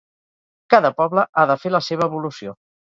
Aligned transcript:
Cada 0.75 0.91
poble 1.03 1.27
ha 1.43 1.47
de 1.53 1.61
fer 1.67 1.77
la 1.77 1.87
seva 1.91 2.13
evolució. 2.13 2.61